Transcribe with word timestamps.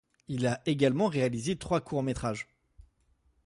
Il 0.27 0.47
a 0.47 0.61
également 0.65 1.05
réalisé 1.09 1.57
trois 1.57 1.79
courts 1.79 2.01
métrages. 2.01 2.47